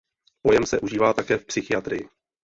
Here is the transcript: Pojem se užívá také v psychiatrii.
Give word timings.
Pojem 0.41 0.65
se 0.65 0.79
užívá 0.79 1.13
také 1.13 1.37
v 1.37 1.45
psychiatrii. 1.45 2.09